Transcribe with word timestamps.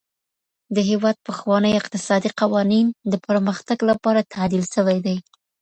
د 0.75 0.77
هيواد 0.89 1.17
پخواني 1.27 1.71
اقتصادي 1.79 2.29
قوانين 2.41 2.85
د 3.11 3.13
پرمختګ 3.27 3.77
لپاره 3.89 4.27
تعديل 4.33 4.63
سوي 4.75 4.97
دي. 5.05 5.17